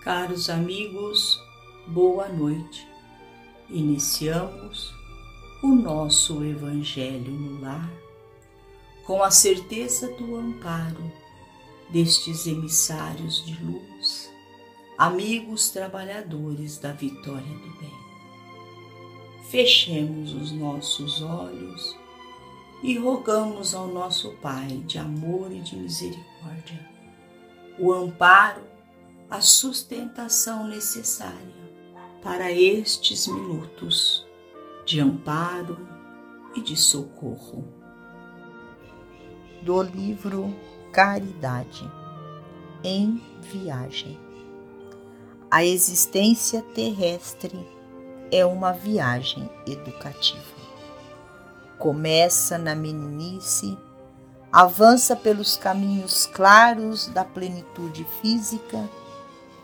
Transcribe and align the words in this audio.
Caros 0.00 0.48
amigos, 0.48 1.38
boa 1.86 2.26
noite. 2.26 2.88
Iniciamos 3.68 4.94
o 5.62 5.68
nosso 5.68 6.42
Evangelho 6.42 7.30
no 7.30 7.60
lar 7.60 7.90
com 9.04 9.22
a 9.22 9.30
certeza 9.30 10.08
do 10.14 10.36
amparo 10.36 11.12
destes 11.90 12.46
emissários 12.46 13.44
de 13.44 13.62
luz, 13.62 14.32
amigos 14.96 15.68
trabalhadores 15.68 16.78
da 16.78 16.92
vitória 16.92 17.42
do 17.42 17.78
bem. 17.78 17.92
Fechemos 19.50 20.32
os 20.32 20.50
nossos 20.50 21.20
olhos 21.20 21.94
e 22.82 22.96
rogamos 22.96 23.74
ao 23.74 23.86
nosso 23.86 24.30
Pai 24.36 24.82
de 24.86 24.98
amor 24.98 25.52
e 25.52 25.60
de 25.60 25.76
misericórdia 25.76 26.88
o 27.80 27.94
amparo 27.94 28.69
a 29.30 29.40
sustentação 29.40 30.66
necessária 30.66 31.54
para 32.20 32.50
estes 32.50 33.28
minutos 33.28 34.26
de 34.84 35.00
amparo 35.00 35.78
e 36.56 36.60
de 36.60 36.76
socorro. 36.76 37.64
Do 39.62 39.80
livro 39.82 40.52
Caridade 40.92 41.88
em 42.82 43.22
Viagem. 43.40 44.18
A 45.48 45.64
existência 45.64 46.60
terrestre 46.74 47.56
é 48.32 48.44
uma 48.44 48.72
viagem 48.72 49.48
educativa. 49.64 50.60
Começa 51.78 52.58
na 52.58 52.74
meninice, 52.74 53.78
avança 54.50 55.14
pelos 55.14 55.56
caminhos 55.56 56.26
claros 56.26 57.06
da 57.06 57.24
plenitude 57.24 58.04
física 58.20 58.88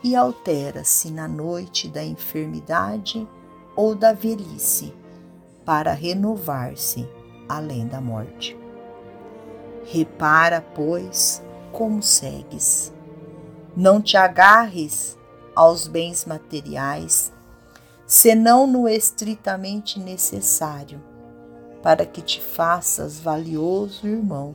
e 0.07 0.15
altera-se 0.15 1.11
na 1.11 1.27
noite 1.27 1.89
da 1.89 2.05
enfermidade 2.05 3.27
ou 3.75 3.93
da 3.93 4.13
velhice 4.13 4.95
para 5.65 5.93
renovar-se 5.93 7.09
além 7.48 7.89
da 7.89 8.01
morte. 8.01 8.57
Repara, 9.85 10.61
pois, 10.61 11.43
como 11.73 12.01
segues. 12.05 12.95
Não 13.77 14.01
te 14.01 14.17
agarres 14.17 15.19
aos 15.57 15.89
bens 15.89 16.25
materiais, 16.25 17.33
senão 18.07 18.65
no 18.65 18.89
estritamente 18.89 19.98
necessário, 19.98 21.03
para 21.83 22.07
que 22.07 22.23
te 22.23 22.41
faças 22.41 23.19
valioso 23.19 24.07
irmão 24.07 24.55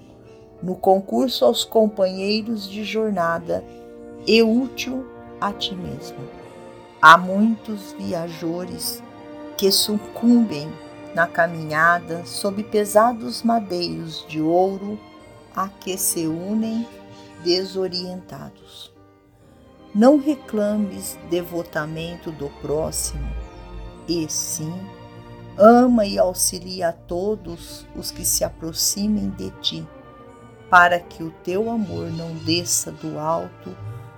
no 0.64 0.76
concurso 0.76 1.44
aos 1.44 1.66
companheiros 1.66 2.70
de 2.70 2.86
jornada 2.86 3.62
e 4.26 4.42
útil 4.42 5.12
a 5.42 5.52
ti 5.52 5.76
mesmo. 5.76 6.20
Há 7.02 7.18
muitos 7.18 7.94
viajores 7.94 9.02
que 9.58 9.72
sucumbem 9.72 10.72
na 11.16 11.26
caminhada 11.26 12.24
sob 12.26 12.64
pesados 12.64 13.42
madeiros 13.42 14.24
de 14.28 14.40
ouro 14.40 15.00
a 15.56 15.68
que 15.68 15.98
se 15.98 16.28
unem 16.28 16.88
desorientados. 17.44 18.94
Não 19.94 20.18
reclames 20.18 21.18
devotamento 21.30 22.32
do 22.32 22.50
próximo, 22.62 23.28
e 24.08 24.30
sim, 24.30 24.74
ama 25.58 26.06
e 26.06 26.18
auxilia 26.18 26.90
a 26.90 26.94
todos 26.94 27.86
os 27.96 28.10
que 28.10 28.24
se 28.24 28.44
aproximem 28.44 29.30
de 29.32 29.50
ti, 29.60 29.88
para 30.70 31.00
que 31.00 31.22
o 31.22 31.32
teu 31.44 31.70
amor 31.70 32.10
não 32.12 32.34
desça 32.36 32.92
do 32.92 33.20
alto 33.20 33.76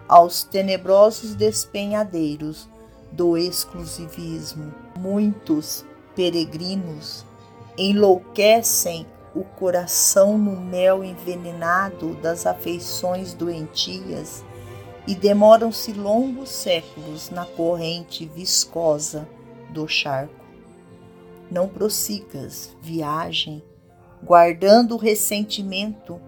aos 0.08 0.44
tenebrosos 0.44 1.36
despenhadeiros 1.36 2.70
do 3.12 3.38
exclusivismo. 3.38 4.74
Muitos 4.98 5.86
peregrinos 6.16 7.26
enlouquecem 7.78 9.06
o 9.36 9.44
coração 9.44 10.38
no 10.38 10.60
mel 10.60 11.04
envenenado 11.04 12.16
das 12.16 12.46
afeições 12.46 13.34
doentias 13.34 14.44
e 15.08 15.16
demoram-se 15.16 15.92
longos 15.92 16.50
séculos 16.50 17.30
na 17.30 17.46
corrente 17.46 18.26
viscosa 18.26 19.28
do 19.70 19.88
charco. 19.88 20.44
Não 21.50 21.68
prossigas 21.68 22.76
viagem 22.82 23.64
guardando 24.24 24.96
o 24.96 24.98
ressentimento 24.98 26.20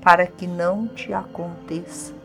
para 0.00 0.26
que 0.26 0.46
não 0.46 0.86
te 0.88 1.12
aconteça 1.12 2.23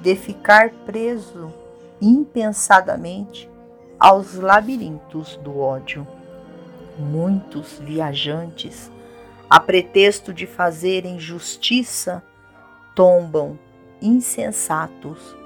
de 0.00 0.14
ficar 0.14 0.70
preso 0.84 1.52
impensadamente 2.00 3.50
aos 3.98 4.34
labirintos 4.34 5.36
do 5.36 5.58
ódio. 5.58 6.06
Muitos 6.98 7.78
viajantes, 7.78 8.90
a 9.48 9.60
pretexto 9.60 10.32
de 10.32 10.46
fazerem 10.46 11.18
justiça, 11.18 12.22
tombam 12.94 13.58
insensatos 14.00 15.36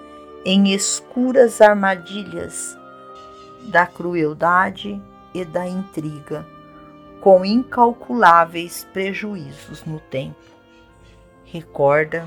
em 0.45 0.73
escuras 0.73 1.61
armadilhas 1.61 2.77
da 3.71 3.87
crueldade 3.87 5.01
e 5.35 5.45
da 5.45 5.67
intriga, 5.67 6.47
com 7.21 7.45
incalculáveis 7.45 8.87
prejuízos 8.93 9.85
no 9.85 10.01
tempo. 10.01 10.39
Recorda 11.45 12.27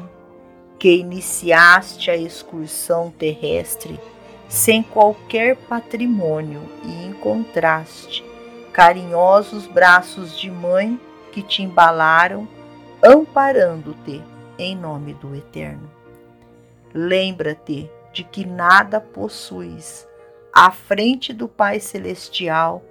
que 0.84 0.98
iniciaste 0.98 2.12
a 2.12 2.18
excursão 2.18 3.10
terrestre 3.10 3.98
sem 4.50 4.84
qualquer 4.84 5.56
patrimônio 5.56 6.62
e 6.84 7.06
encontraste 7.06 8.22
carinhosos 8.74 9.66
braços 9.66 10.38
de 10.38 10.52
mãe 10.52 11.00
que 11.32 11.42
te 11.42 11.64
embalaram, 11.64 12.46
amparando-te 13.02 14.22
em 14.60 14.76
nome 14.76 15.14
do 15.14 15.34
Eterno. 15.34 15.90
Lembra-te 16.94 17.90
de 18.12 18.26
que 18.26 18.46
nada 18.46 19.00
possuis 19.00 20.06
à 20.52 20.70
frente 20.70 21.32
do 21.32 21.48
Pai 21.48 21.80
Celestial 21.80 22.84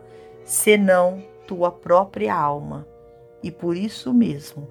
senão 0.47 1.22
tua 1.47 1.70
própria 1.70 2.34
alma, 2.34 2.86
e 3.42 3.50
por 3.50 3.76
isso 3.76 4.14
mesmo, 4.14 4.66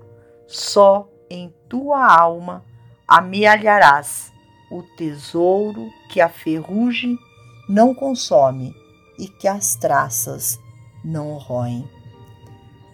só 0.48 1.08
em 1.30 1.54
tua 1.70 2.04
alma 2.04 2.71
amealharás 3.12 4.32
o 4.72 4.82
tesouro 4.82 5.92
que 6.08 6.22
a 6.22 6.30
ferrugem 6.30 7.20
não 7.68 7.94
consome 7.94 8.74
e 9.20 9.28
que 9.28 9.50
as 9.50 9.76
traças 9.76 10.58
não 11.04 11.34
roem. 11.34 11.90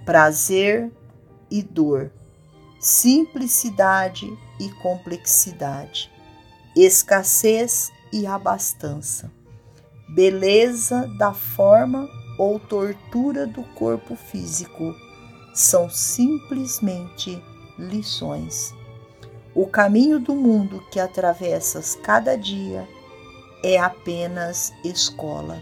Prazer 0.04 0.92
e 1.52 1.62
dor, 1.62 2.12
simplicidade 2.80 4.26
e 4.60 4.70
complexidade, 4.82 6.12
escassez 6.76 7.92
e 8.12 8.26
abastança, 8.26 9.32
beleza 10.10 11.08
da 11.20 11.32
forma 11.32 12.10
ou 12.40 12.60
tortura 12.60 13.46
do 13.46 13.62
corpo 13.76 14.16
físico 14.16 14.96
são 15.54 15.88
simplesmente 15.88 17.40
lições 17.78 18.77
o 19.58 19.66
caminho 19.66 20.20
do 20.20 20.36
mundo 20.36 20.86
que 20.92 21.00
atravessas 21.00 21.96
cada 21.96 22.38
dia 22.38 22.88
é 23.64 23.76
apenas 23.80 24.72
escola. 24.84 25.60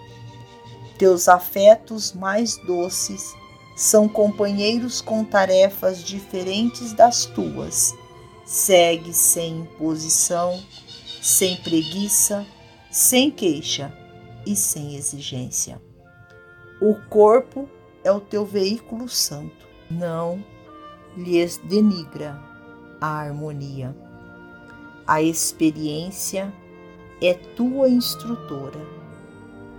Teus 0.98 1.30
afetos 1.30 2.12
mais 2.12 2.58
doces 2.58 3.34
são 3.74 4.10
companheiros 4.10 5.00
com 5.00 5.24
tarefas 5.24 6.04
diferentes 6.04 6.92
das 6.92 7.26
tuas. 7.26 7.96
Segue 8.46 9.14
sem 9.14 9.60
imposição, 9.60 10.62
sem 11.22 11.56
preguiça, 11.62 12.46
sem 12.92 13.32
queixa 13.32 13.98
e 14.46 14.58
sem 14.58 14.98
exigência. 14.98 15.82
O 16.82 16.96
corpo 17.08 17.70
é 18.04 18.12
o 18.12 18.20
teu 18.20 18.46
veículo 18.46 19.08
santo, 19.08 19.66
não 19.90 20.44
lhes 21.16 21.58
denigra 21.64 22.55
a 23.06 23.20
harmonia. 23.20 23.96
A 25.06 25.22
experiência 25.22 26.52
é 27.22 27.36
tua 27.36 27.88
instrutora. 27.88 28.80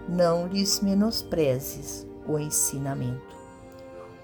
Não 0.08 0.46
lhes 0.46 0.80
menosprezes 0.80 2.06
o 2.28 2.38
ensinamento. 2.38 3.34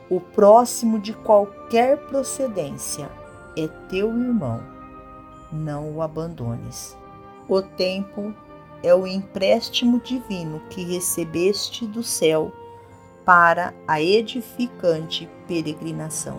O 0.09 0.21
próximo 0.21 1.01
de 1.01 1.13
qualquer 1.13 1.99
procedência 2.07 3.11
é 3.57 3.67
teu 3.89 4.09
irmão. 4.09 4.63
Não 5.51 5.97
o 5.97 6.01
abandones. 6.03 6.97
O 7.49 7.61
tempo 7.61 8.33
é 8.85 8.95
o 8.95 9.05
empréstimo 9.05 10.01
divino 10.01 10.61
que 10.71 10.85
recebeste 10.85 11.87
do 11.87 12.05
céu 12.05 12.53
para 13.25 13.75
a 13.89 14.01
edificante 14.01 15.29
peregrinação. 15.49 16.39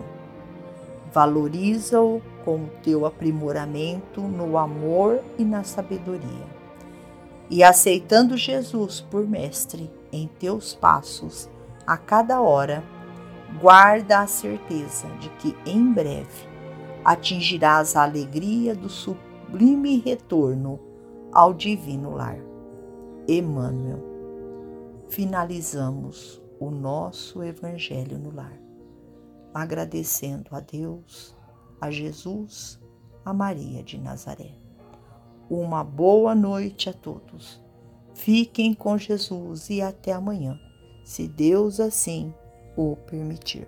Valoriza-o 1.13 2.21
com 2.43 2.63
o 2.63 2.69
teu 2.83 3.05
aprimoramento 3.05 4.21
no 4.21 4.57
amor 4.57 5.21
e 5.37 5.43
na 5.43 5.63
sabedoria. 5.63 6.47
E 7.49 7.63
aceitando 7.63 8.37
Jesus 8.37 9.01
por 9.01 9.27
mestre 9.27 9.91
em 10.11 10.27
teus 10.27 10.73
passos 10.73 11.49
a 11.85 11.97
cada 11.97 12.41
hora, 12.41 12.83
guarda 13.61 14.19
a 14.19 14.27
certeza 14.27 15.07
de 15.19 15.29
que 15.31 15.55
em 15.65 15.91
breve 15.91 16.47
atingirás 17.03 17.95
a 17.95 18.03
alegria 18.03 18.73
do 18.73 18.89
sublime 18.89 19.99
retorno 19.99 20.79
ao 21.31 21.53
divino 21.53 22.11
lar. 22.11 22.37
Emmanuel. 23.27 24.03
Finalizamos 25.09 26.41
o 26.59 26.71
nosso 26.71 27.43
Evangelho 27.43 28.17
no 28.17 28.33
lar, 28.33 28.57
agradecendo 29.53 30.55
a 30.55 30.59
Deus, 30.59 31.35
a 31.83 31.91
Jesus, 31.91 32.79
a 33.25 33.33
Maria 33.33 33.83
de 33.83 33.97
Nazaré. 33.97 34.51
Uma 35.49 35.83
boa 35.83 36.33
noite 36.33 36.89
a 36.89 36.93
todos. 36.93 37.61
Fiquem 38.13 38.73
com 38.73 38.97
Jesus 38.97 39.69
e 39.69 39.81
até 39.81 40.13
amanhã, 40.13 40.57
se 41.03 41.27
Deus 41.27 41.81
assim 41.81 42.33
o 42.77 42.95
permitir. 42.95 43.67